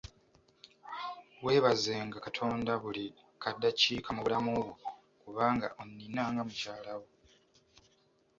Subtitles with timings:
[1.45, 3.05] Weebazenga Katonda buli
[3.41, 4.65] kadakiika mu bulamu bwo
[5.21, 7.07] kubanga onnina nga mukyala wo.